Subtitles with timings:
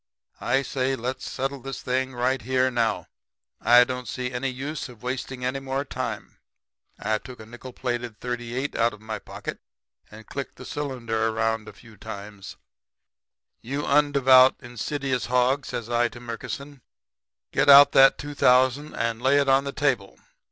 [0.39, 3.05] 'I say let's settle this thing right here now.
[3.61, 6.39] I don't see any use of wasting any more time.'
[6.97, 9.59] I took a nickel plated .38 out of my pocket
[10.09, 12.55] and clicked the cylinder around a few times.
[13.61, 16.81] "'You undevout, sinful, insidious hog,' says I to Murkison,
[17.51, 20.17] 'get out that two thousand and lay it on the table.